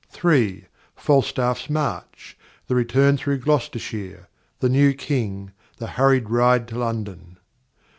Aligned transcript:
(3) 0.09 0.65
Falstaff's 0.95 1.69
March. 1.69 2.35
The 2.65 2.73
Return 2.73 3.17
through 3.17 3.37
Gloucestershire. 3.37 4.29
The 4.59 4.67
New 4.69 4.93
King. 4.95 5.51
The 5.77 5.85
hurried 5.85 6.27
Ride 6.31 6.67
to 6.69 6.79
London. 6.79 7.37